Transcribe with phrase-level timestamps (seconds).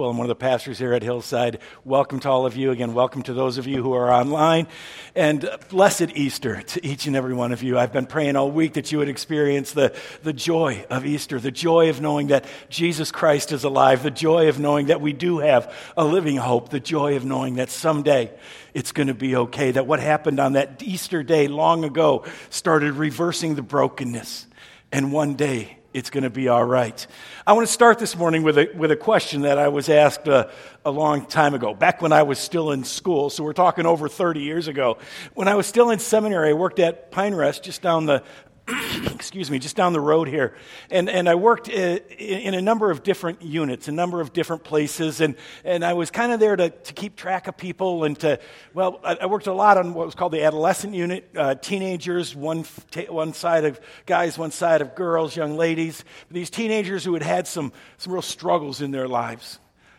[0.00, 1.58] Well, I'm one of the pastors here at Hillside.
[1.84, 2.70] Welcome to all of you.
[2.70, 4.68] Again, welcome to those of you who are online.
[5.16, 7.76] And blessed Easter to each and every one of you.
[7.76, 9.92] I've been praying all week that you would experience the,
[10.22, 14.48] the joy of Easter, the joy of knowing that Jesus Christ is alive, the joy
[14.48, 18.30] of knowing that we do have a living hope, the joy of knowing that someday
[18.74, 22.92] it's going to be okay, that what happened on that Easter day long ago started
[22.92, 24.46] reversing the brokenness.
[24.92, 27.06] And one day it's going to be all right.
[27.44, 30.28] I want to start this morning with a, with a question that I was asked
[30.28, 30.48] a,
[30.84, 33.30] a long time ago, back when I was still in school.
[33.30, 34.98] So we're talking over 30 years ago.
[35.34, 38.22] When I was still in seminary, I worked at Pine Rest just down the
[39.14, 40.54] excuse me, just down the road here.
[40.90, 44.64] And, and I worked in, in a number of different units, a number of different
[44.64, 45.20] places.
[45.20, 48.38] And, and I was kind of there to, to keep track of people and to,
[48.74, 52.34] well, I, I worked a lot on what was called the adolescent unit, uh, teenagers,
[52.34, 56.04] one, t- one side of guys, one side of girls, young ladies.
[56.30, 59.58] These teenagers who had had some, some real struggles in their lives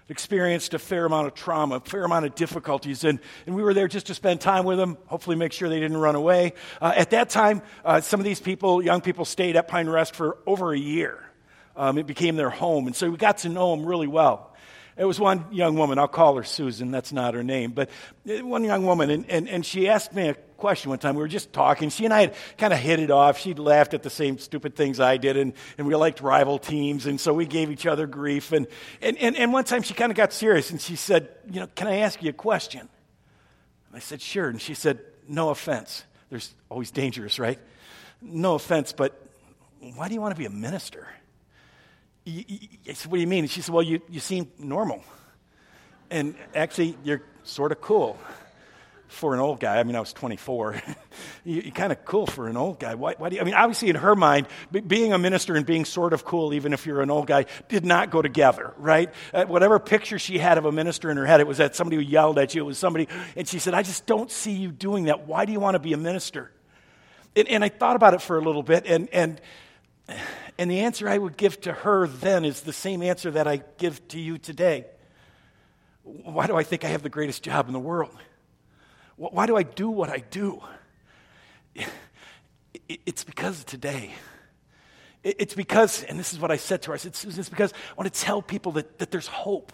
[0.09, 3.73] experienced a fair amount of trauma, a fair amount of difficulties, and, and we were
[3.73, 6.53] there just to spend time with them, hopefully make sure they didn't run away.
[6.81, 10.15] Uh, at that time, uh, some of these people, young people, stayed at Pine Rest
[10.15, 11.23] for over a year.
[11.75, 14.53] Um, it became their home, and so we got to know them really well.
[14.99, 17.89] It was one young woman, I'll call her Susan, that's not her name, but
[18.29, 21.15] uh, one young woman, and, and, and she asked me a question one time.
[21.15, 21.89] We were just talking.
[21.89, 23.39] She and I had kind of hit it off.
[23.39, 27.05] She'd laughed at the same stupid things I did, and, and we liked rival teams,
[27.05, 28.51] and so we gave each other grief.
[28.51, 28.67] And,
[29.01, 31.67] and, and, and one time she kind of got serious, and she said, You know,
[31.75, 32.81] can I ask you a question?
[32.81, 34.49] And I said, Sure.
[34.49, 36.03] And she said, No offense.
[36.29, 37.57] There's always dangerous, right?
[38.21, 39.17] No offense, but
[39.95, 41.07] why do you want to be a minister?
[42.27, 43.47] I said, What do you mean?
[43.47, 45.03] She said, Well, you, you seem normal.
[46.11, 48.17] And actually, you're sort of cool
[49.09, 49.79] for an old guy.
[49.79, 50.81] I mean, I was 24.
[51.43, 52.95] you, are kind of cool for an old guy.
[52.95, 54.47] Why, why do you, I mean, obviously, in her mind,
[54.87, 57.85] being a minister and being sort of cool, even if you're an old guy, did
[57.85, 59.11] not go together, right?
[59.33, 61.97] Uh, whatever picture she had of a minister in her head, it was that somebody
[61.97, 62.61] who yelled at you.
[62.61, 65.27] It was somebody, and she said, I just don't see you doing that.
[65.27, 66.51] Why do you want to be a minister?
[67.35, 69.41] And, and I thought about it for a little bit, and, and,
[70.57, 73.63] and the answer I would give to her then is the same answer that I
[73.77, 74.85] give to you today.
[76.03, 78.17] Why do I think I have the greatest job in the world?
[79.15, 80.61] Why do I do what I do?
[82.87, 84.13] It's because today.
[85.23, 87.73] It's because, and this is what I said to her I said, Susan, it's because
[87.73, 89.73] I want to tell people that, that there's hope.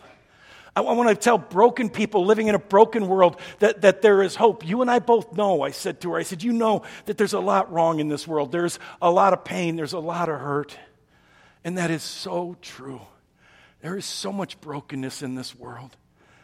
[0.76, 4.36] I want to tell broken people living in a broken world that, that there is
[4.36, 4.66] hope.
[4.66, 7.34] You and I both know, I said to her, I said, You know that there's
[7.34, 8.52] a lot wrong in this world.
[8.52, 10.78] There's a lot of pain, there's a lot of hurt.
[11.64, 13.02] And that is so true.
[13.82, 15.96] There is so much brokenness in this world.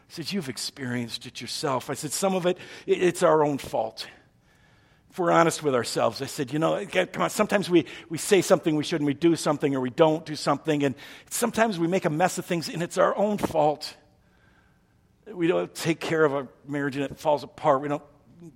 [0.10, 1.90] I said, You've experienced it yourself.
[1.90, 4.08] I said, Some of it, it's our own fault.
[5.10, 8.42] If we're honest with ourselves, I said, You know, come on, sometimes we, we say
[8.42, 10.96] something we shouldn't, we do something, or we don't do something, and
[11.30, 13.98] sometimes we make a mess of things, and it's our own fault.
[15.28, 17.82] We don't take care of our marriage and it falls apart.
[17.82, 18.04] We don't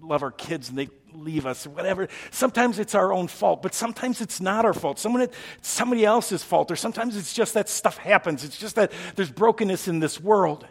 [0.02, 2.08] love our kids and they leave us, or whatever.
[2.31, 5.00] Sometimes it's our own fault, but sometimes it's not our fault.
[5.00, 8.44] Someone, it's somebody else's fault, or sometimes it's just that stuff happens.
[8.44, 10.68] It's just that there's brokenness in this world.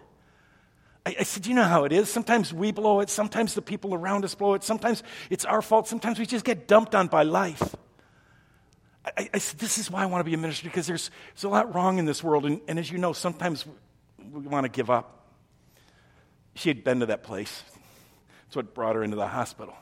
[1.07, 2.09] I, I said, You know how it is.
[2.09, 3.11] Sometimes we blow it.
[3.11, 4.65] Sometimes the people around us blow it.
[4.65, 5.89] Sometimes it's our fault.
[5.89, 7.75] Sometimes we just get dumped on by life.
[9.17, 11.45] I, I said, This is why I want to be a minister because there's, there's
[11.45, 12.47] a lot wrong in this world.
[12.47, 13.65] And, and as you know, sometimes
[14.33, 15.24] we want to give up.
[16.55, 17.63] She had been to that place.
[18.47, 19.75] That's what brought her into the hospital.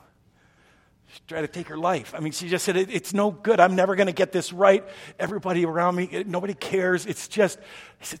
[1.07, 2.13] She tried to take her life.
[2.15, 3.59] I mean, she just said, It's no good.
[3.59, 4.83] I'm never going to get this right.
[5.19, 7.05] Everybody around me, nobody cares.
[7.05, 7.59] It's just,
[8.01, 8.19] I said,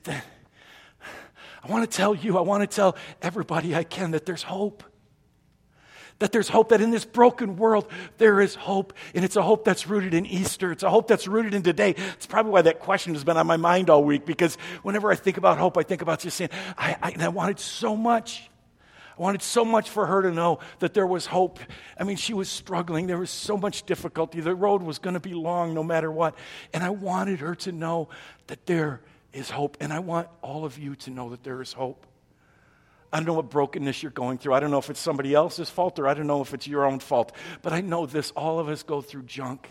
[1.63, 4.83] I want to tell you, I want to tell everybody I can that there's hope.
[6.19, 7.87] That there's hope, that in this broken world,
[8.17, 8.93] there is hope.
[9.13, 10.71] And it's a hope that's rooted in Easter.
[10.71, 11.95] It's a hope that's rooted in today.
[12.13, 15.15] It's probably why that question has been on my mind all week, because whenever I
[15.15, 18.49] think about hope, I think about just saying, I, I, I wanted so much.
[19.17, 21.59] I wanted so much for her to know that there was hope.
[21.99, 23.05] I mean, she was struggling.
[23.05, 24.41] There was so much difficulty.
[24.41, 26.35] The road was going to be long no matter what.
[26.73, 28.09] And I wanted her to know
[28.47, 29.77] that there is hope.
[29.79, 32.07] And I want all of you to know that there is hope.
[33.13, 34.55] I don't know what brokenness you're going through.
[34.55, 36.85] I don't know if it's somebody else's fault or I don't know if it's your
[36.85, 37.31] own fault.
[37.61, 39.69] But I know this all of us go through junk.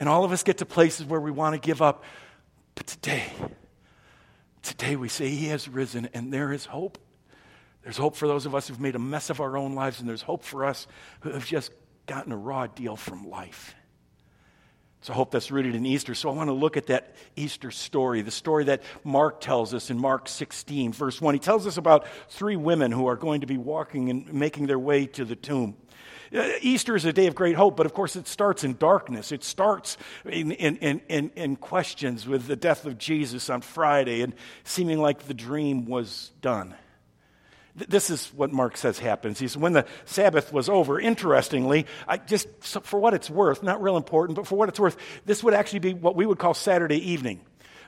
[0.00, 2.02] And all of us get to places where we want to give up.
[2.74, 3.30] But today,
[4.62, 6.96] today we say He has risen and there is hope.
[7.82, 10.08] There's hope for those of us who've made a mess of our own lives, and
[10.08, 10.88] there's hope for us
[11.20, 11.70] who have just
[12.06, 13.76] gotten a raw deal from life.
[15.00, 16.14] It's a hope that's rooted in Easter.
[16.14, 19.90] So I want to look at that Easter story, the story that Mark tells us
[19.90, 21.34] in Mark 16, verse 1.
[21.34, 24.78] He tells us about three women who are going to be walking and making their
[24.78, 25.76] way to the tomb.
[26.34, 29.30] Uh, Easter is a day of great hope, but of course it starts in darkness.
[29.30, 34.34] It starts in, in, in, in, questions with the death of Jesus on Friday and
[34.64, 36.74] seeming like the dream was done.
[37.76, 39.38] This is what Mark says happens.
[39.38, 43.82] He says, when the Sabbath was over, interestingly, I just for what it's worth, not
[43.82, 44.96] real important, but for what it's worth,
[45.26, 47.42] this would actually be what we would call Saturday evening.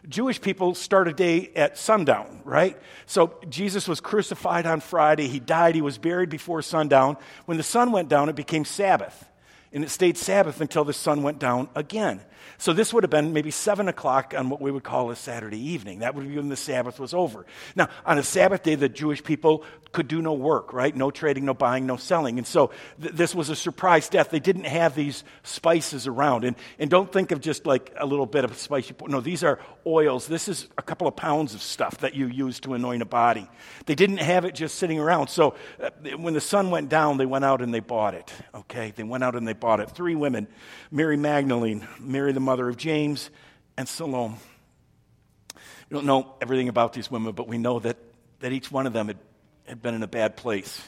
[0.06, 2.79] Jewish people start a day at sundown, right?
[3.06, 5.26] So Jesus was crucified on Friday.
[5.26, 5.75] He died.
[5.75, 7.17] He was buried before sundown.
[7.46, 9.29] When the sun went down, it became Sabbath.
[9.73, 12.20] And it stayed Sabbath until the sun went down again.
[12.56, 15.61] So this would have been maybe 7 o'clock on what we would call a Saturday
[15.61, 16.00] evening.
[16.00, 17.47] That would be when the Sabbath was over.
[17.76, 20.94] Now, on a Sabbath day, the Jewish people could do no work, right?
[20.94, 22.37] No trading, no buying, no selling.
[22.38, 22.70] And so
[23.00, 24.31] th- this was a surprise death.
[24.31, 26.44] They didn't have these spices around.
[26.44, 28.93] And, and don't think of just like a little bit of spice.
[29.06, 30.26] No, these are oils.
[30.26, 33.49] This is a couple of pounds of stuff that you use to anoint a body.
[33.87, 35.29] They didn't have it just sitting around.
[35.29, 38.93] So uh, when the sun went down, they went out and they bought it, okay?
[38.94, 39.90] They went out and they bought it.
[39.90, 40.49] Three women
[40.90, 43.31] Mary Magdalene, Mary the mother of James,
[43.76, 44.37] and Salome.
[45.90, 47.96] We don't know everything about these women, but we know that,
[48.40, 49.19] that each one of them had,
[49.66, 50.82] had been in a bad place.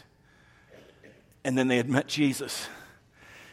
[1.42, 2.68] And then they had met Jesus.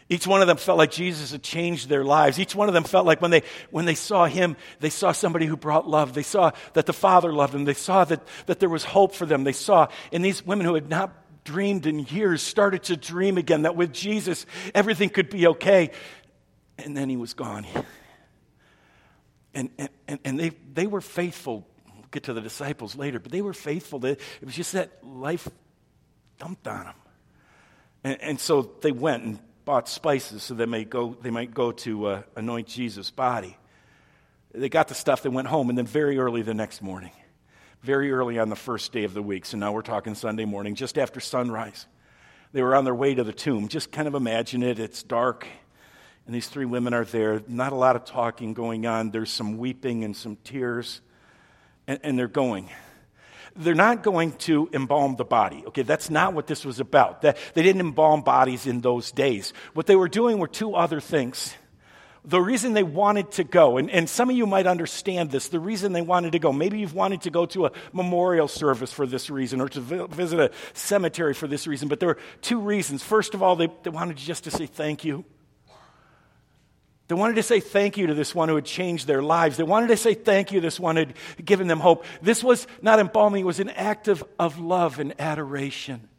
[0.10, 2.40] Each one of them felt like Jesus had changed their lives.
[2.40, 5.46] Each one of them felt like when they, when they saw him, they saw somebody
[5.46, 6.14] who brought love.
[6.14, 7.66] They saw that the Father loved them.
[7.66, 9.44] They saw that, that there was hope for them.
[9.44, 11.14] They saw, and these women who had not
[11.48, 14.46] dreamed in years started to dream again that with Jesus,
[14.76, 15.92] everything could be okay.
[16.78, 17.66] And then he was gone.
[19.54, 19.70] And,
[20.08, 21.66] and, and they, they were faithful.
[21.96, 24.06] We'll get to the disciples later, but they were faithful.
[24.06, 25.48] It was just that life
[26.38, 26.96] dumped on them.
[28.04, 31.72] And, and so they went and bought spices so they, may go, they might go
[31.72, 33.56] to uh, anoint Jesus' body.
[34.54, 37.12] They got the stuff, they went home, and then very early the next morning,
[37.82, 40.76] very early on the first day of the week, so now we're talking Sunday morning,
[40.76, 41.86] just after sunrise,
[42.54, 43.68] they were on their way to the tomb.
[43.68, 44.80] Just kind of imagine it.
[44.80, 45.48] It's dark
[46.28, 47.42] and these three women are there.
[47.48, 49.12] Not a lot of talking going on.
[49.12, 51.02] There's some weeping and some tears,
[51.88, 52.70] and, and they're going.
[53.56, 55.64] They're not going to embalm the body.
[55.68, 57.22] Okay, that's not what this was about.
[57.22, 59.54] They didn't embalm bodies in those days.
[59.74, 61.56] What they were doing were two other things.
[62.28, 65.62] The reason they wanted to go, and, and some of you might understand this, the
[65.62, 69.08] reason they wanted to go, maybe you've wanted to go to a memorial service for
[69.08, 73.02] this reason or to visit a cemetery for this reason, but there were two reasons.
[73.02, 75.24] First of all, they, they wanted just to say thank you.
[77.08, 79.56] They wanted to say thank you to this one who had changed their lives.
[79.56, 81.16] They wanted to say thank you to this one who had
[81.46, 82.04] given them hope.
[82.22, 86.10] This was not embalming, it was an act of, of love and adoration.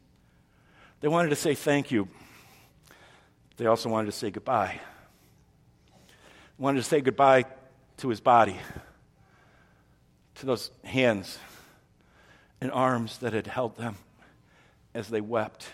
[1.03, 2.09] They wanted to say thank you.
[3.59, 4.81] They also wanted to say goodbye.
[6.59, 7.45] Wanted to say goodbye
[7.99, 8.57] to his body,
[10.35, 11.39] to those hands
[12.61, 13.97] and arms that had held them
[14.93, 15.69] as they wept,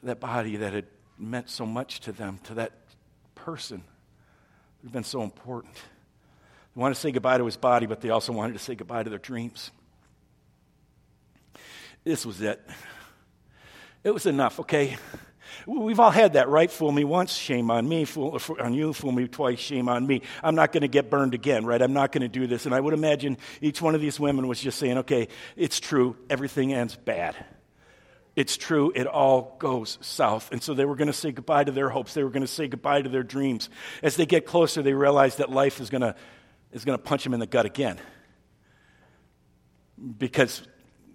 [0.00, 0.86] to that body that had
[1.18, 2.72] meant so much to them, to that
[3.34, 3.82] person
[4.80, 5.74] who'd been so important.
[5.74, 9.02] They wanted to say goodbye to his body, but they also wanted to say goodbye
[9.02, 9.70] to their dreams.
[12.02, 12.66] This was it.
[14.04, 14.96] It was enough, okay?
[15.66, 16.70] We've all had that, right?
[16.70, 18.04] Fool me once, shame on me.
[18.04, 20.22] Fool on you, fool me twice, shame on me.
[20.42, 21.80] I'm not going to get burned again, right?
[21.80, 22.66] I'm not going to do this.
[22.66, 26.16] And I would imagine each one of these women was just saying, okay, it's true.
[26.30, 27.36] Everything ends bad
[28.38, 30.52] it's true, it all goes south.
[30.52, 32.14] And so they were going to say goodbye to their hopes.
[32.14, 33.68] They were going to say goodbye to their dreams.
[34.00, 36.14] As they get closer, they realize that life is going to,
[36.70, 37.98] is going to punch them in the gut again.
[40.18, 40.62] Because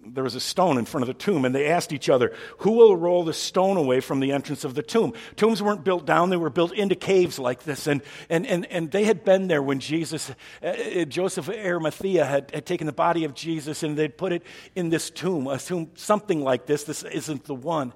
[0.06, 2.72] there was a stone in front of the tomb, and they asked each other, Who
[2.72, 5.14] will roll the stone away from the entrance of the tomb?
[5.36, 7.86] Tombs weren't built down, they were built into caves like this.
[7.86, 10.30] And, and, and, and they had been there when Jesus,
[10.62, 14.42] uh, Joseph Arimathea, had, had taken the body of Jesus and they'd put it
[14.74, 16.84] in this tomb, a tomb, something like this.
[16.84, 17.92] This isn't the one.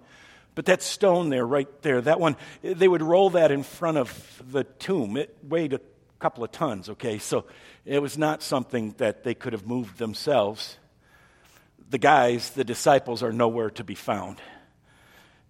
[0.54, 4.42] But that stone there, right there, that one, they would roll that in front of
[4.50, 5.16] the tomb.
[5.16, 5.80] It weighed a
[6.18, 7.18] couple of tons, okay?
[7.18, 7.44] So
[7.84, 10.78] it was not something that they could have moved themselves
[11.88, 14.40] the guys, the disciples, are nowhere to be found.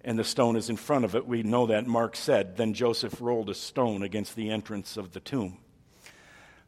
[0.02, 1.26] And the stone is in front of it.
[1.26, 2.56] We know that Mark said.
[2.56, 5.58] Then Joseph rolled a stone against the entrance of the tomb.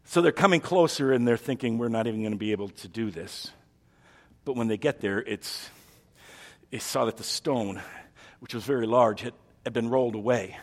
[0.04, 2.88] So they're coming closer and they're thinking, we're not even going to be able to
[2.88, 3.50] do this.
[4.44, 5.70] But when they get there, it's,
[6.70, 7.80] they saw that the stone,
[8.40, 9.34] which was very large, had,
[9.64, 10.58] had been rolled away.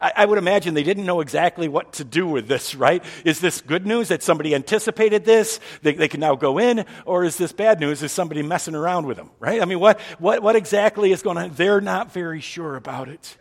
[0.00, 3.04] I, I would imagine they didn't know exactly what to do with this, right?
[3.24, 5.60] Is this good news that somebody anticipated this?
[5.82, 6.84] They, they can now go in?
[7.04, 8.02] Or is this bad news?
[8.02, 9.60] Is somebody messing around with them, right?
[9.60, 11.50] I mean, what, what, what exactly is going on?
[11.50, 13.36] They're not very sure about it.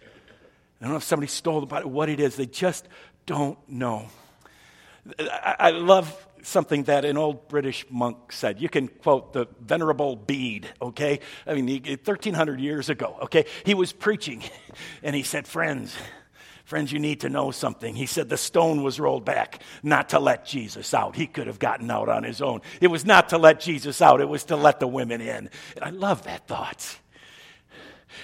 [0.80, 2.36] I don't know if somebody stole about it, what it is.
[2.36, 2.88] They just
[3.26, 4.08] don't know.
[5.20, 8.62] I, I love something that an old British monk said.
[8.62, 11.20] You can quote the Venerable Bede, okay?
[11.46, 13.46] I mean, 1300 years ago, okay?
[13.66, 14.44] He was preaching
[15.04, 15.96] and he said, Friends,
[16.68, 17.96] friends, you need to know something.
[17.96, 21.16] He said the stone was rolled back not to let Jesus out.
[21.16, 22.60] He could have gotten out on his own.
[22.82, 25.50] It was not to let Jesus out, it was to let the women in.
[25.76, 27.00] And I love that thought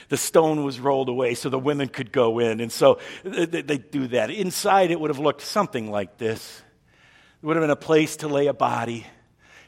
[0.09, 2.59] the stone was rolled away so the women could go in.
[2.59, 4.29] And so they, do that.
[4.29, 6.62] Inside, it would have looked something like this.
[7.41, 9.05] There would have been a place to lay a body,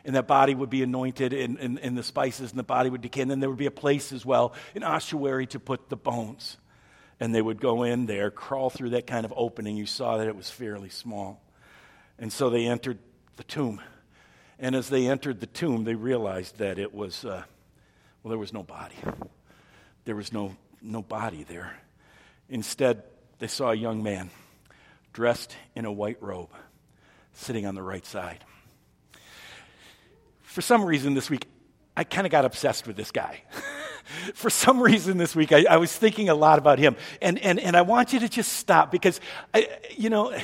[0.03, 3.01] and that body would be anointed in, in, in the spices, and the body would
[3.01, 3.21] decay.
[3.21, 6.57] And then there would be a place as well, an ossuary to put the bones.
[7.19, 9.77] And they would go in there, crawl through that kind of opening.
[9.77, 11.41] You saw that it was fairly small.
[12.19, 12.99] And so they entered
[13.37, 13.81] the tomb.
[14.59, 17.43] And as they entered the tomb, they realized that it was, uh,
[18.23, 18.95] well, there was no body.
[20.05, 21.77] There was no, no body there.
[22.49, 23.03] Instead,
[23.39, 24.29] they saw a young man
[25.13, 26.49] dressed in a white robe
[27.33, 28.43] sitting on the right side.
[30.41, 31.47] For some reason this week,
[31.97, 33.41] I kind of got obsessed with this guy.
[34.33, 36.95] For some reason this week, I, I, was thinking a lot about him.
[37.21, 39.19] And, and, and I want you to just stop because,
[39.53, 40.35] I, you know,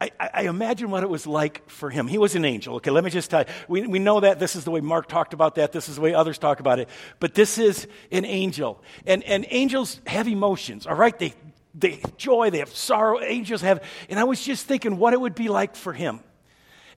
[0.00, 2.08] I, I, imagine what it was like for him.
[2.08, 2.76] He was an angel.
[2.76, 3.46] Okay, let me just tell you.
[3.68, 4.40] We, we know that.
[4.40, 5.70] This is the way Mark talked about that.
[5.70, 6.88] This is the way others talk about it.
[7.20, 8.82] But this is an angel.
[9.06, 11.16] And, and angels have emotions, all right?
[11.16, 11.34] They,
[11.74, 13.20] they have joy, they have sorrow.
[13.20, 13.82] Angels have.
[14.08, 16.20] And I was just thinking what it would be like for him.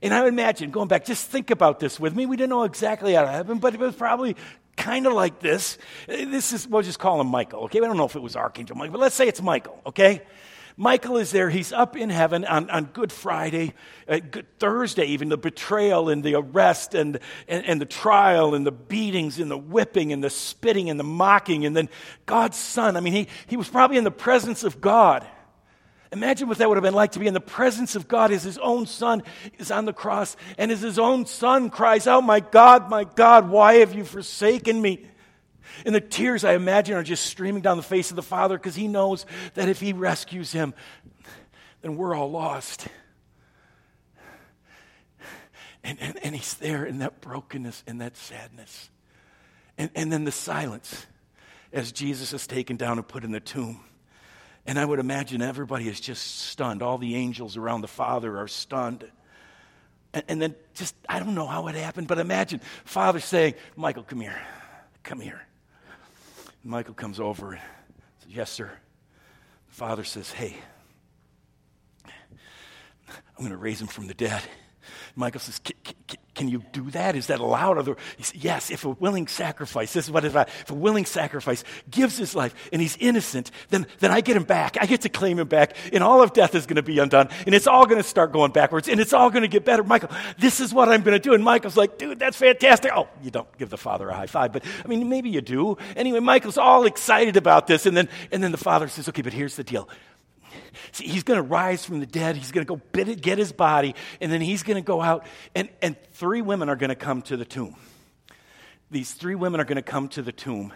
[0.02, 2.26] And I imagine, going back, just think about this with me.
[2.26, 4.36] We didn't know exactly how it happened, but it was probably
[4.76, 5.78] kind of like this.
[6.06, 7.80] This is, we'll just call him Michael, okay?
[7.80, 10.22] We don't know if it was Archangel Michael, but let's say it's Michael, okay?
[10.78, 11.48] Michael is there.
[11.48, 13.72] He's up in heaven on, on Good Friday,
[14.06, 17.18] uh, Good Thursday, even the betrayal and the arrest and,
[17.48, 21.04] and, and the trial and the beatings and the whipping and the spitting and the
[21.04, 21.64] mocking.
[21.64, 21.88] And then
[22.26, 22.94] God's Son.
[22.94, 25.26] I mean, he, he was probably in the presence of God.
[26.16, 28.42] Imagine what that would have been like to be in the presence of God as
[28.42, 29.22] his own son
[29.58, 33.50] is on the cross and as his own son cries out, My God, my God,
[33.50, 35.04] why have you forsaken me?
[35.84, 38.74] And the tears, I imagine, are just streaming down the face of the Father because
[38.74, 40.72] he knows that if he rescues him,
[41.82, 42.88] then we're all lost.
[45.84, 48.88] And, and, and he's there in that brokenness and that sadness.
[49.76, 51.04] And, and then the silence
[51.74, 53.80] as Jesus is taken down and put in the tomb.
[54.66, 56.82] And I would imagine everybody is just stunned.
[56.82, 59.08] All the angels around the Father are stunned.
[60.12, 64.02] And, and then just, I don't know how it happened, but imagine Father saying, Michael,
[64.02, 64.40] come here.
[65.04, 65.42] Come here.
[66.64, 67.62] Michael comes over and
[68.20, 68.72] says, Yes, sir.
[69.68, 70.56] The father says, Hey,
[72.04, 74.42] I'm going to raise him from the dead.
[75.14, 75.60] Michael says,
[76.36, 77.16] Can you do that?
[77.16, 77.78] Is that allowed?
[77.78, 80.48] Other, he says, yes, if a willing sacrifice, this is what it's about.
[80.48, 84.44] If a willing sacrifice gives his life and he's innocent, then, then I get him
[84.44, 84.76] back.
[84.78, 87.30] I get to claim him back, and all of death is going to be undone,
[87.46, 89.82] and it's all going to start going backwards, and it's all going to get better.
[89.82, 91.32] Michael, this is what I'm going to do.
[91.32, 92.92] And Michael's like, Dude, that's fantastic.
[92.94, 95.78] Oh, you don't give the father a high five, but I mean, maybe you do.
[95.96, 99.32] Anyway, Michael's all excited about this, and then, and then the father says, Okay, but
[99.32, 99.88] here's the deal.
[100.92, 102.36] See, he's going to rise from the dead.
[102.36, 102.80] He's going to go
[103.16, 106.76] get his body, and then he's going to go out, and, and three women are
[106.76, 107.76] going to come to the tomb.
[108.90, 110.72] These three women are going to come to the tomb,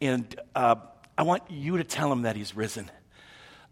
[0.00, 0.76] and uh,
[1.16, 2.90] I want you to tell them that he's risen.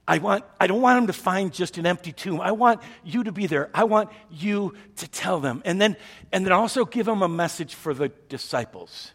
[0.07, 2.41] I, want, I don't want them to find just an empty tomb.
[2.41, 3.71] I want you to be there.
[3.73, 5.63] I want you to tell them.
[5.65, 5.97] And then,
[6.33, 9.13] and then also give them a message for the disciples.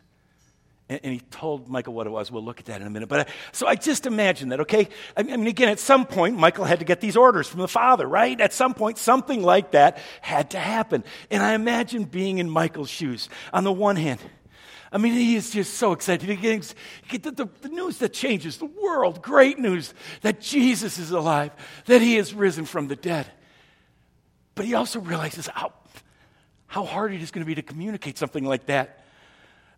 [0.89, 2.31] And, and, he told Michael what it was.
[2.31, 3.09] We'll look at that in a minute.
[3.09, 4.87] But I, so I just imagine that, okay?
[5.17, 8.07] I mean, again, at some point, Michael had to get these orders from the father,
[8.07, 8.39] right?
[8.39, 11.03] At some point, something like that had to happen.
[11.29, 13.27] And I imagine being in Michael's shoes.
[13.51, 14.21] On the one hand,
[14.91, 16.29] I mean, he is just so excited.
[16.29, 16.73] He gets,
[17.09, 21.51] get the, the, the news that changes the world, great news that Jesus is alive,
[21.87, 23.27] that he is risen from the dead.
[24.55, 25.73] But he also realizes how,
[26.67, 29.03] how hard it is going to be to communicate something like that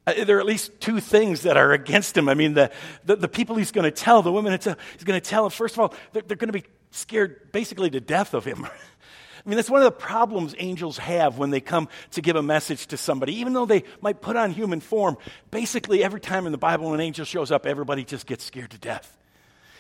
[0.10, 2.30] Uh, there are at least two things that are against him.
[2.30, 2.72] I mean, the,
[3.06, 5.76] the, the people he's going to tell, the women uh, he's going to tell, first
[5.76, 8.66] of all, they're, they're going to be scared basically to death of him.
[9.46, 12.44] I mean, that's one of the problems angels have when they come to give a
[12.44, 13.36] message to somebody.
[13.38, 15.18] Even though they might put on human form,
[15.50, 18.78] basically every time in the Bible an angel shows up, everybody just gets scared to
[18.78, 19.18] death.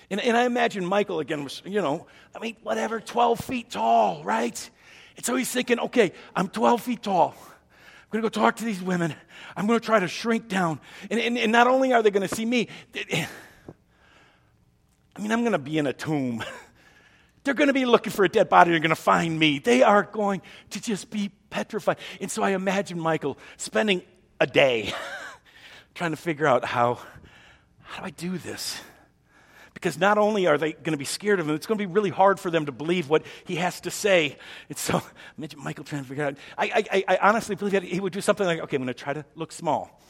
[0.10, 4.24] And, and I imagine Michael again was, you know, I mean, whatever, 12 feet tall,
[4.24, 4.70] right?
[5.18, 7.36] And so he's thinking, okay, I'm 12 feet tall.
[8.10, 9.14] I'm going to go talk to these women.
[9.56, 10.80] I'm going to try to shrink down.
[11.12, 13.28] And, and, and not only are they going to see me, I
[15.20, 16.44] mean, I'm going to be in a tomb.
[17.44, 18.72] They're going to be looking for a dead body.
[18.72, 19.60] They're going to find me.
[19.60, 21.98] They are going to just be petrified.
[22.20, 24.02] And so I imagine Michael spending
[24.40, 24.92] a day
[25.94, 26.98] trying to figure out how,
[27.84, 28.82] how do I do this?
[29.80, 31.92] Because not only are they going to be scared of him, it's going to be
[31.92, 34.38] really hard for them to believe what he has to say.
[34.68, 35.02] It's so,
[35.58, 36.38] Michael trying to figure out.
[36.58, 38.94] I, I, I honestly believe that he would do something like, okay, I'm going to
[38.94, 40.02] try to look small.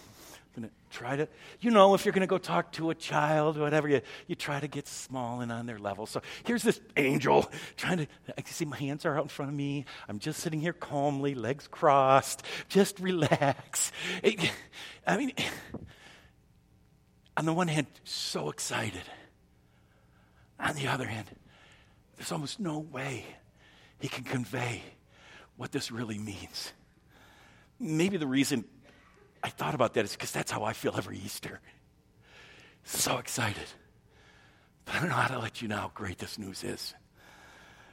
[0.55, 1.27] I'm going to try to,
[1.59, 4.33] you know, if you're going to go talk to a child or whatever, you, you
[4.33, 6.07] try to get small and on their level.
[6.07, 9.51] So here's this angel trying to, I can see my hands are out in front
[9.51, 9.85] of me.
[10.07, 13.91] I'm just sitting here calmly, legs crossed, just relax.
[15.05, 15.33] I mean,
[17.37, 19.03] on the one hand, so excited.
[20.59, 21.27] On the other hand,
[22.17, 23.25] there's almost no way
[23.99, 24.81] he can convey
[25.57, 26.73] what this really means.
[27.79, 28.65] Maybe the reason
[29.41, 31.61] I thought about that is because that's how I feel every Easter.
[32.83, 33.67] So excited.
[34.85, 36.93] But I don't know how to let you know how great this news is.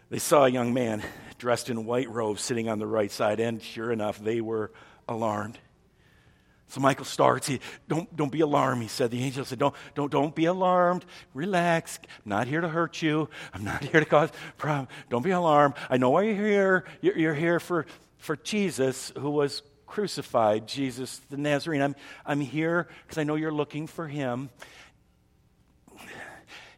[0.08, 1.02] They saw a young man
[1.38, 4.72] dressed in white robes sitting on the right side, and sure enough, they were
[5.08, 5.58] alarmed.
[6.68, 7.46] So Michael starts.
[7.46, 9.10] He, don't, don't be alarmed, he said.
[9.10, 11.04] The angel said, don't, don't, don't be alarmed.
[11.32, 11.98] Relax.
[12.04, 13.28] I'm not here to hurt you.
[13.54, 14.88] I'm not here to cause problem.
[15.08, 15.74] Don't be alarmed.
[15.88, 16.84] I know why you're here.
[17.00, 17.86] You're, you're here for,
[18.18, 21.82] for Jesus, who was crucified, Jesus the Nazarene.
[21.82, 24.50] I'm, I'm here because I know you're looking for him.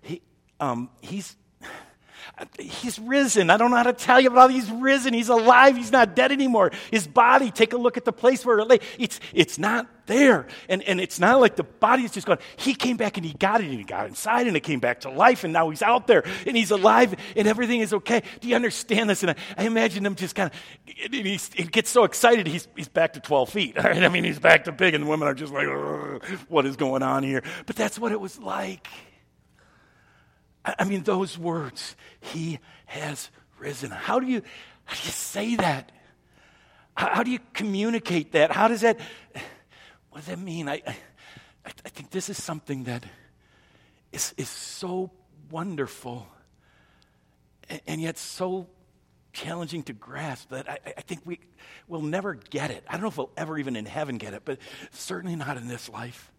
[0.03, 0.23] He,
[0.61, 1.35] um, he's
[2.59, 3.51] He's risen.
[3.51, 5.15] I don't know how to tell you about he's risen.
[5.15, 5.77] He's alive.
[5.77, 6.71] He's not dead anymore.
[6.91, 8.81] His body, take a look at the place where it lay.
[8.99, 10.47] It's, it's not there.
[10.69, 12.39] And, and it's not like the body is just gone.
[12.57, 15.01] He came back and he got it and he got inside and it came back
[15.01, 18.23] to life and now he's out there and he's alive and everything is okay.
[18.41, 19.23] Do you understand this?
[19.23, 23.13] And I, I imagine him just kind of, he gets so excited he's, he's back
[23.13, 23.79] to 12 feet.
[23.85, 25.69] I mean, he's back to big and the women are just like,
[26.49, 27.43] what is going on here?
[27.67, 28.89] But that's what it was like.
[30.79, 33.91] I mean, those words, He has risen.
[33.91, 34.43] How do you,
[34.85, 35.93] how do you say that?
[36.95, 38.51] How, how do you communicate that?
[38.51, 38.99] How does that,
[40.11, 40.69] what does that mean?
[40.69, 40.95] I, I,
[41.65, 43.05] I think this is something that
[44.13, 45.11] is, is so
[45.51, 46.27] wonderful
[47.69, 48.69] and, and yet so
[49.33, 51.39] challenging to grasp that I, I, think we
[51.87, 52.83] will never get it.
[52.89, 54.59] I don't know if we'll ever even in heaven get it, but
[54.91, 56.33] certainly not in this life.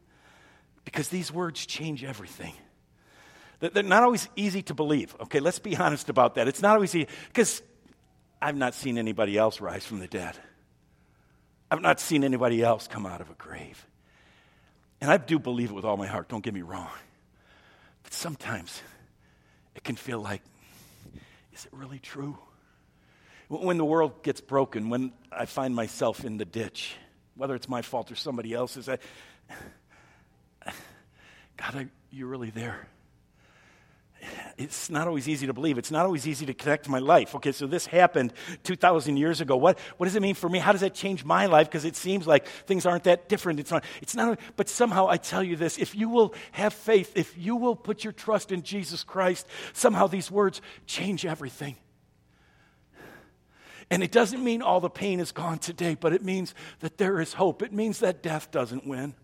[0.83, 2.53] Because these words change everything.
[3.59, 5.15] They're not always easy to believe.
[5.21, 6.47] Okay, let's be honest about that.
[6.47, 7.61] It's not always easy because
[8.41, 10.37] I've not seen anybody else rise from the dead.
[11.69, 13.85] I've not seen anybody else come out of a grave.
[15.01, 16.89] And I do believe it with all my heart, don't get me wrong.
[18.03, 18.81] But sometimes
[19.75, 20.41] it can feel like,
[21.53, 22.37] is it really true?
[23.49, 26.95] When the world gets broken, when I find myself in the ditch,
[27.35, 28.97] whether it's my fault or somebody else's, I,
[31.57, 32.87] God, I, you're really there
[34.57, 35.77] it's not always easy to believe.
[35.77, 37.33] It's not always easy to connect to my life.
[37.35, 39.55] Okay, so this happened 2,000 years ago.
[39.55, 40.59] What, what does it mean for me?
[40.59, 41.67] How does that change my life?
[41.67, 43.59] Because it seems like things aren't that different.
[43.59, 47.13] It's not, it's not, but somehow I tell you this if you will have faith,
[47.15, 51.75] if you will put your trust in Jesus Christ, somehow these words change everything.
[53.91, 57.19] And it doesn't mean all the pain is gone today, but it means that there
[57.19, 57.63] is hope.
[57.63, 59.15] It means that death doesn't win.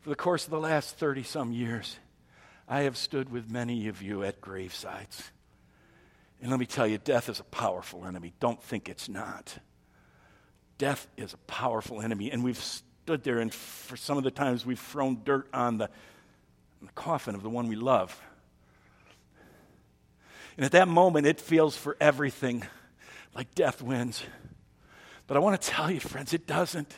[0.00, 1.98] For the course of the last 30 some years,
[2.68, 5.30] I have stood with many of you at gravesides.
[6.40, 8.32] And let me tell you, death is a powerful enemy.
[8.40, 9.58] Don't think it's not.
[10.78, 12.30] Death is a powerful enemy.
[12.30, 15.84] And we've stood there, and for some of the times, we've thrown dirt on the,
[15.84, 18.20] on the coffin of the one we love.
[20.56, 22.64] And at that moment, it feels for everything
[23.34, 24.22] like death wins.
[25.26, 26.94] But I want to tell you, friends, it doesn't.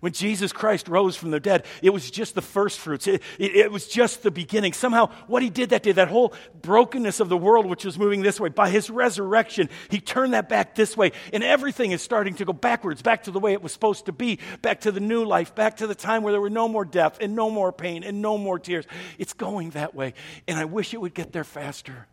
[0.00, 3.08] When Jesus Christ rose from the dead, it was just the first fruits.
[3.08, 4.72] It, it, it, was just the beginning.
[4.72, 6.32] Somehow, what he did that day, that whole
[6.62, 10.48] brokenness of the world, which was moving this way, by his resurrection, he turned that
[10.48, 11.10] back this way.
[11.32, 14.12] And everything is starting to go backwards, back to the way it was supposed to
[14.12, 16.84] be, back to the new life, back to the time where there were no more
[16.84, 18.86] death and no more pain and no more tears.
[19.18, 20.14] It's going that way.
[20.46, 22.06] And I wish it would get there faster.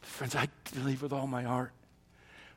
[0.00, 1.72] Friends, I believe with all my heart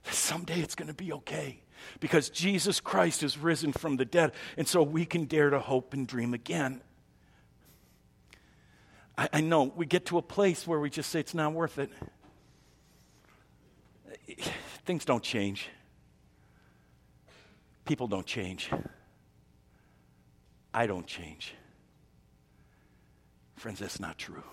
[0.06, 1.60] that someday it's going to be okay
[2.00, 5.94] because Jesus Christ is risen from the dead, and so we can dare to hope
[5.94, 6.82] and dream again.
[9.18, 11.78] I, I know we get to a place where we just say it's not worth
[11.78, 11.90] it.
[14.86, 15.70] Things don't change,
[17.86, 18.70] people don't change.
[20.74, 21.54] I don't change.
[23.58, 24.44] Friends, that's not true.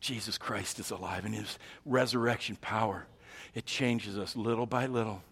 [0.00, 3.06] Jesus Christ is alive, and his resurrection power,
[3.54, 5.22] it changes us little by little.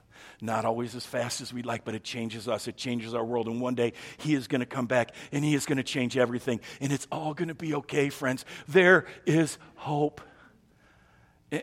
[0.42, 2.66] Not always as fast as we'd like, but it changes us.
[2.66, 3.46] It changes our world.
[3.46, 6.18] And one day, He is going to come back and He is going to change
[6.18, 6.60] everything.
[6.80, 8.44] And it's all going to be okay, friends.
[8.66, 10.20] There is hope.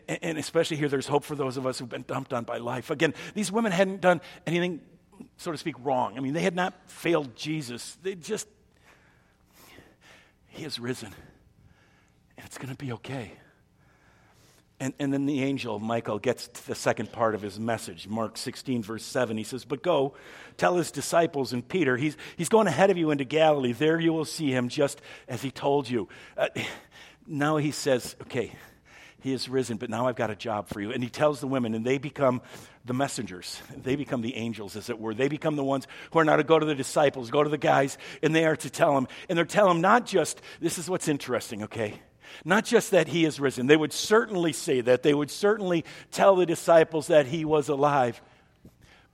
[0.08, 2.90] And especially here, there's hope for those of us who've been dumped on by life.
[2.90, 4.80] Again, these women hadn't done anything,
[5.36, 6.16] so to speak, wrong.
[6.16, 7.98] I mean, they had not failed Jesus.
[8.02, 8.48] They just,
[10.46, 11.12] He has risen,
[12.36, 13.32] and it's going to be okay.
[14.80, 18.08] And, and then the angel, Michael, gets to the second part of his message.
[18.08, 19.36] Mark 16, verse 7.
[19.36, 20.14] He says, But go,
[20.56, 23.72] tell his disciples and Peter, he's, he's going ahead of you into Galilee.
[23.72, 26.08] There you will see him just as he told you.
[26.34, 26.48] Uh,
[27.26, 28.52] now he says, Okay,
[29.20, 30.92] he is risen, but now I've got a job for you.
[30.92, 32.40] And he tells the women, and they become
[32.86, 33.60] the messengers.
[33.76, 35.12] They become the angels, as it were.
[35.12, 37.58] They become the ones who are now to go to the disciples, go to the
[37.58, 39.08] guys, and they are to tell them.
[39.28, 42.00] And they're telling them not just, this is what's interesting, okay?
[42.44, 43.66] Not just that he is risen.
[43.66, 45.02] They would certainly say that.
[45.02, 48.20] They would certainly tell the disciples that he was alive.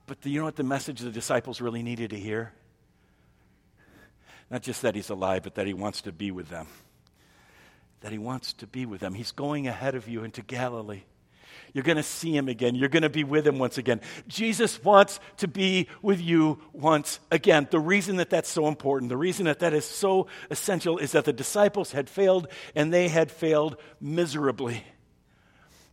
[0.05, 2.53] But the, you know what the message the disciples really needed to hear?
[4.49, 6.67] Not just that he's alive, but that he wants to be with them.
[8.01, 9.13] That he wants to be with them.
[9.13, 11.03] He's going ahead of you into Galilee.
[11.73, 12.75] You're going to see him again.
[12.75, 14.01] You're going to be with him once again.
[14.27, 17.67] Jesus wants to be with you once again.
[17.69, 21.25] The reason that that's so important, the reason that that is so essential is that
[21.25, 24.83] the disciples had failed and they had failed miserably.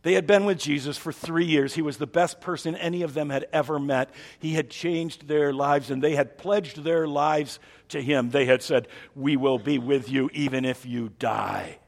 [0.05, 1.73] They had been with Jesus for three years.
[1.73, 4.11] He was the best person any of them had ever met.
[4.37, 7.57] He had changed their lives and they had pledged their lives
[7.89, 8.29] to him.
[8.29, 11.79] They had said, We will be with you even if you die.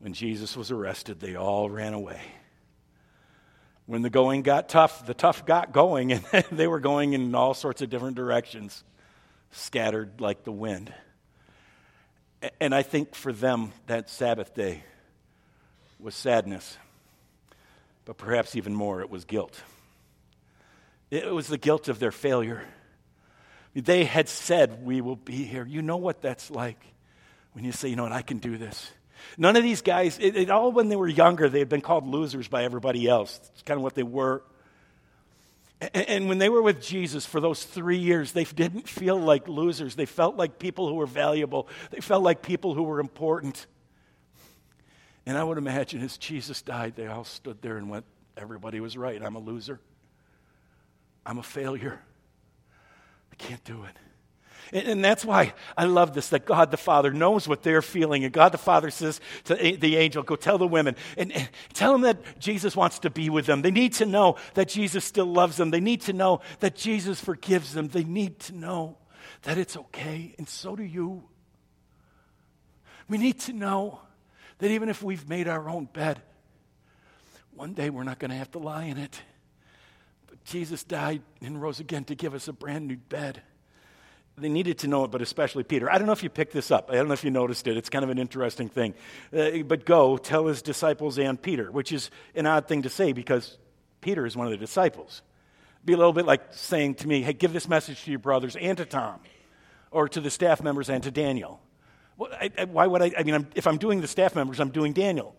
[0.00, 2.20] When Jesus was arrested, they all ran away.
[3.86, 7.54] When the going got tough, the tough got going, and they were going in all
[7.54, 8.82] sorts of different directions,
[9.52, 10.92] scattered like the wind.
[12.60, 14.82] And I think for them, that Sabbath day
[15.98, 16.78] was sadness,
[18.06, 19.62] but perhaps even more, it was guilt.
[21.10, 22.62] It was the guilt of their failure.
[23.74, 25.66] They had said, We will be here.
[25.66, 26.82] You know what that's like
[27.52, 28.90] when you say, You know what, I can do this.
[29.38, 32.06] None of these guys, it, it, all when they were younger, they had been called
[32.06, 33.40] losers by everybody else.
[33.52, 34.42] It's kind of what they were.
[35.80, 39.48] And, and when they were with Jesus for those three years, they didn't feel like
[39.48, 39.94] losers.
[39.94, 43.66] They felt like people who were valuable, they felt like people who were important.
[45.26, 48.04] And I would imagine as Jesus died, they all stood there and went,
[48.36, 49.22] Everybody was right.
[49.22, 49.80] I'm a loser.
[51.26, 52.00] I'm a failure.
[53.32, 53.96] I can't do it.
[54.72, 58.24] And, that's why I love this that God the Father knows what they're feeling.
[58.24, 61.32] And God the Father says to the angel, Go tell the women and
[61.72, 63.62] tell them that Jesus wants to be with them.
[63.62, 65.70] They need to know that Jesus still loves them.
[65.70, 67.88] They need to know that Jesus forgives them.
[67.88, 68.96] They need to know
[69.42, 70.34] that it's okay.
[70.38, 71.24] And so do you.
[73.08, 74.00] We need to know
[74.58, 76.22] that even if we've made our own bed,
[77.54, 79.20] one day we're not going to have to lie in it.
[80.28, 83.42] But Jesus died and rose again to give us a brand new bed
[84.38, 85.90] they needed to know it, but especially Peter.
[85.90, 86.90] I don't know if you picked this up.
[86.90, 87.76] I don't know if you noticed it.
[87.76, 88.94] It's kind of an interesting thing.
[89.36, 93.12] Uh, but go tell his disciples and Peter, which is an odd thing to say
[93.12, 93.58] because
[94.00, 95.22] Peter is one of the disciples.
[95.84, 98.56] Be a little bit like saying to me, hey, give this message to your brothers
[98.56, 99.20] and to Tom,
[99.90, 101.60] or to the staff members and to Daniel.
[102.16, 103.12] Well, I, I, why would I?
[103.18, 105.34] I mean, I'm, if I'm doing the staff members, I'm doing Daniel.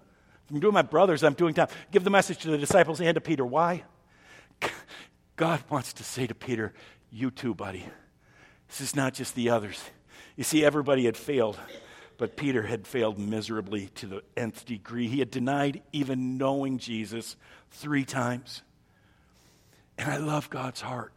[0.45, 1.67] If I'm doing my brothers, I'm doing Tom.
[1.91, 3.45] Give the message to the disciples and to Peter.
[3.45, 3.83] Why?
[5.35, 6.73] God wants to say to Peter,
[7.11, 7.85] you too, buddy.
[8.71, 9.83] This is not just the others.
[10.37, 11.59] You see, everybody had failed,
[12.17, 15.09] but Peter had failed miserably to the nth degree.
[15.09, 17.35] He had denied even knowing Jesus
[17.71, 18.61] three times.
[19.97, 21.11] And I love God's heart.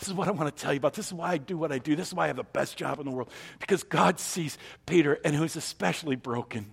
[0.00, 0.94] This is what I want to tell you about.
[0.94, 1.94] This is why I do what I do.
[1.94, 3.30] This is why I have the best job in the world.
[3.60, 6.72] Because God sees Peter, and who's especially broken,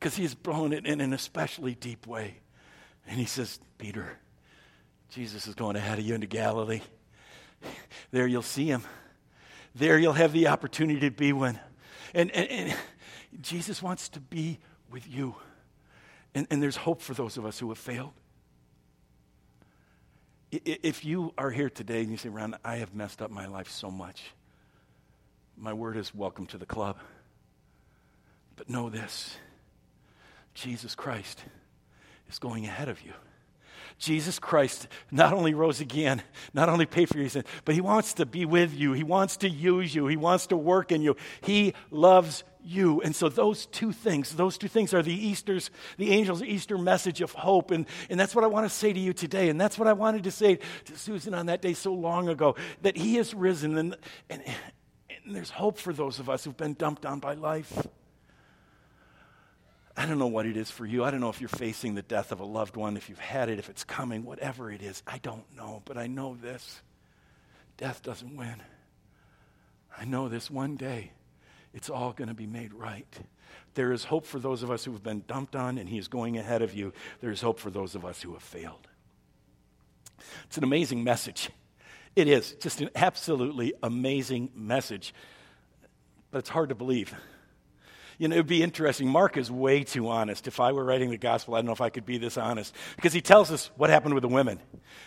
[0.00, 2.38] because he has blown it in an especially deep way.
[3.06, 4.18] And he says, Peter,
[5.10, 6.80] Jesus is going ahead of you into Galilee.
[8.10, 8.82] There you'll see him
[9.74, 11.58] there you'll have the opportunity to be one.
[12.14, 12.74] And, and, and
[13.40, 14.58] Jesus wants to be
[14.90, 15.34] with you.
[16.34, 18.12] And, and there's hope for those of us who have failed.
[20.50, 23.70] If you are here today and you say, Ron, I have messed up my life
[23.70, 24.22] so much,
[25.56, 26.98] my word is welcome to the club.
[28.56, 29.36] But know this
[30.52, 31.42] Jesus Christ
[32.28, 33.12] is going ahead of you.
[34.02, 38.14] Jesus Christ not only rose again, not only paid for your sin, but he wants
[38.14, 38.94] to be with you.
[38.94, 40.08] He wants to use you.
[40.08, 41.14] He wants to work in you.
[41.40, 43.00] He loves you.
[43.02, 47.20] And so those two things, those two things are the Easter's, the angel's Easter message
[47.20, 47.70] of hope.
[47.70, 49.48] And, and that's what I want to say to you today.
[49.48, 52.56] And that's what I wanted to say to Susan on that day so long ago,
[52.80, 53.96] that he has risen and,
[54.28, 54.42] and,
[55.24, 57.86] and there's hope for those of us who've been dumped on by life.
[59.96, 61.04] I don't know what it is for you.
[61.04, 63.48] I don't know if you're facing the death of a loved one, if you've had
[63.48, 65.02] it, if it's coming, whatever it is.
[65.06, 65.82] I don't know.
[65.84, 66.80] But I know this
[67.76, 68.62] death doesn't win.
[69.98, 71.12] I know this one day
[71.74, 73.06] it's all going to be made right.
[73.74, 76.08] There is hope for those of us who have been dumped on, and He is
[76.08, 76.92] going ahead of you.
[77.20, 78.88] There is hope for those of us who have failed.
[80.44, 81.50] It's an amazing message.
[82.14, 85.14] It is just an absolutely amazing message.
[86.30, 87.14] but it's hard to believe.
[88.22, 89.08] You know, it would be interesting.
[89.08, 90.46] Mark is way too honest.
[90.46, 92.72] If I were writing the gospel, I don't know if I could be this honest.
[92.94, 94.60] Because he tells us what happened with the women.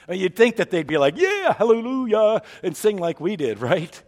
[0.06, 3.62] I mean, you'd think that they'd be like, yeah, hallelujah, and sing like we did,
[3.62, 4.04] right?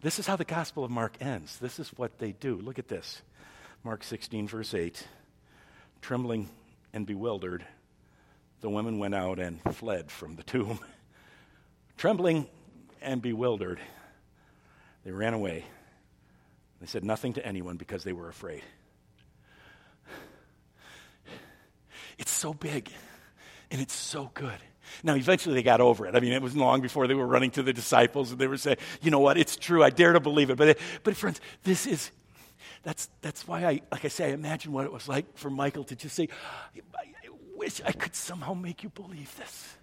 [0.00, 1.60] This is how the gospel of Mark ends.
[1.60, 2.56] This is what they do.
[2.56, 3.22] Look at this
[3.84, 5.06] Mark 16, verse 8.
[6.02, 6.48] Trembling
[6.92, 7.64] and bewildered,
[8.60, 10.80] the women went out and fled from the tomb.
[11.96, 12.48] Trembling
[13.00, 13.78] and bewildered,
[15.04, 15.64] they ran away.
[16.80, 18.62] They said nothing to anyone because they were afraid.
[22.18, 22.90] It's so big
[23.70, 24.58] and it's so good.
[25.02, 26.14] Now, eventually they got over it.
[26.14, 28.56] I mean, it wasn't long before they were running to the disciples and they were
[28.56, 29.82] saying, you know what, it's true.
[29.82, 30.56] I dare to believe it.
[30.56, 32.10] But, but friends, this is,
[32.82, 35.84] that's, that's why I, like I say, I imagine what it was like for Michael
[35.84, 36.28] to just say,
[36.76, 39.76] I wish I could somehow make you believe this.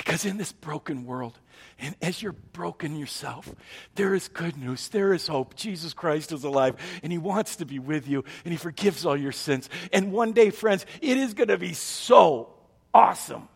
[0.00, 1.38] Because in this broken world,
[1.78, 3.54] and as you're broken yourself,
[3.96, 4.88] there is good news.
[4.88, 5.54] There is hope.
[5.54, 9.14] Jesus Christ is alive, and He wants to be with you, and He forgives all
[9.14, 9.68] your sins.
[9.92, 12.48] And one day, friends, it is going to be so
[12.94, 13.46] awesome.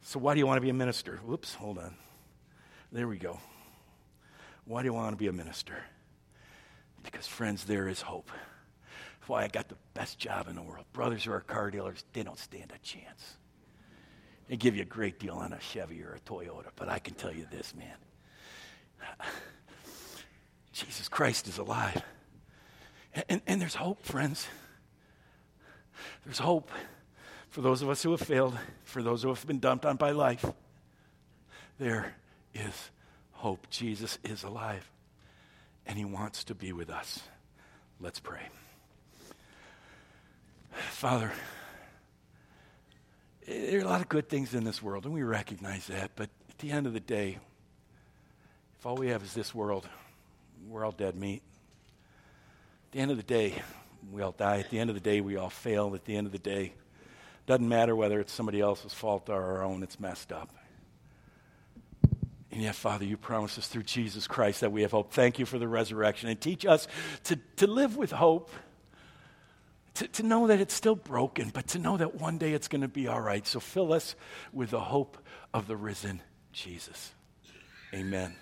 [0.00, 1.20] So, why do you want to be a minister?
[1.26, 1.94] Whoops, hold on.
[2.90, 3.38] There we go.
[4.64, 5.76] Why do you want to be a minister?
[7.02, 8.30] Because, friends, there is hope.
[9.20, 10.86] That's why I got the best job in the world.
[10.94, 13.36] Brothers who are car dealers, they don't stand a chance.
[14.48, 17.14] They give you a great deal on a Chevy or a Toyota, but I can
[17.14, 17.96] tell you this, man.
[20.72, 22.02] Jesus Christ is alive.
[23.14, 24.46] And, and, and, there's hope, friends.
[26.24, 26.70] There's hope
[27.48, 30.10] for those of us who have failed, for those who have been dumped on by
[30.10, 30.44] life.
[31.78, 32.14] There
[32.54, 32.90] is
[33.32, 33.68] hope.
[33.70, 34.90] Jesus is alive,
[35.86, 37.20] and he wants to be with us.
[38.00, 38.48] Let's pray.
[40.90, 41.32] Father,
[43.46, 46.10] there are a lot of good things in this world, and we recognize that.
[46.16, 47.38] But at the end of the day,
[48.78, 49.88] if all we have is this world,
[50.68, 51.42] we're all dead meat.
[52.88, 53.54] At the end of the day,
[54.12, 54.58] we all die.
[54.58, 55.94] At the end of the day, we all fail.
[55.94, 56.72] At the end of the day,
[57.46, 60.50] doesn't matter whether it's somebody else's fault or our own, it's messed up.
[62.50, 65.12] And yet, Father, you promise us through Jesus Christ that we have hope.
[65.12, 66.88] Thank you for the resurrection and teach us
[67.24, 68.50] to, to live with hope
[69.96, 72.82] to, to know that it's still broken, but to know that one day it's going
[72.82, 73.46] to be all right.
[73.46, 74.14] So fill us
[74.52, 75.18] with the hope
[75.52, 77.12] of the risen Jesus.
[77.94, 78.36] Amen.